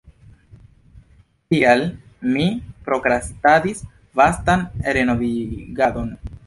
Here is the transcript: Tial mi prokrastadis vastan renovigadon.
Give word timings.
Tial 1.53 1.85
mi 2.37 2.47
prokrastadis 2.89 3.87
vastan 4.23 4.69
renovigadon. 4.99 6.15